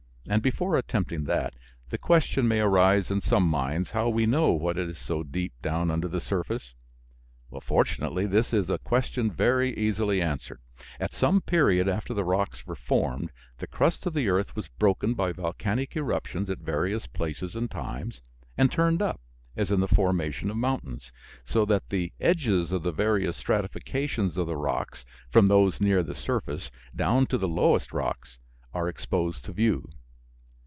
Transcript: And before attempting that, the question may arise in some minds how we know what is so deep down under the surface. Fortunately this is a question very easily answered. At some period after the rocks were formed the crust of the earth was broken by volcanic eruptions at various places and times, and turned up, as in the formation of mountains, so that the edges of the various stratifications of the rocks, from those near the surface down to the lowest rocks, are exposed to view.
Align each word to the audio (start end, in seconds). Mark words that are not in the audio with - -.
And 0.29 0.43
before 0.43 0.77
attempting 0.77 1.23
that, 1.25 1.55
the 1.89 1.97
question 1.97 2.47
may 2.47 2.59
arise 2.59 3.09
in 3.11 3.19
some 3.21 3.43
minds 3.49 3.89
how 3.91 4.07
we 4.07 4.27
know 4.27 4.51
what 4.51 4.77
is 4.77 4.99
so 4.99 5.23
deep 5.23 5.51
down 5.63 5.89
under 5.91 6.07
the 6.07 6.21
surface. 6.21 6.73
Fortunately 7.61 8.27
this 8.27 8.53
is 8.53 8.69
a 8.69 8.77
question 8.77 9.31
very 9.31 9.75
easily 9.75 10.21
answered. 10.21 10.61
At 10.99 11.11
some 11.11 11.41
period 11.41 11.89
after 11.89 12.13
the 12.13 12.23
rocks 12.23 12.65
were 12.67 12.75
formed 12.75 13.31
the 13.57 13.65
crust 13.67 14.05
of 14.05 14.13
the 14.13 14.29
earth 14.29 14.55
was 14.55 14.67
broken 14.67 15.15
by 15.15 15.31
volcanic 15.33 15.97
eruptions 15.97 16.49
at 16.51 16.59
various 16.59 17.07
places 17.07 17.55
and 17.55 17.69
times, 17.69 18.21
and 18.57 18.71
turned 18.71 19.01
up, 19.01 19.19
as 19.57 19.71
in 19.71 19.79
the 19.79 19.87
formation 19.87 20.51
of 20.51 20.55
mountains, 20.55 21.11
so 21.43 21.65
that 21.65 21.89
the 21.89 22.13
edges 22.21 22.71
of 22.71 22.83
the 22.83 22.93
various 22.93 23.35
stratifications 23.35 24.37
of 24.37 24.45
the 24.45 24.55
rocks, 24.55 25.03
from 25.31 25.47
those 25.47 25.81
near 25.81 26.03
the 26.03 26.15
surface 26.15 26.69
down 26.95 27.25
to 27.25 27.39
the 27.39 27.49
lowest 27.49 27.91
rocks, 27.91 28.37
are 28.71 28.87
exposed 28.87 29.43
to 29.45 29.51
view. 29.51 29.89